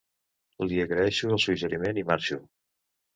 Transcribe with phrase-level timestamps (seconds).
[0.69, 2.39] Li agraeixo el suggeriment i marxo.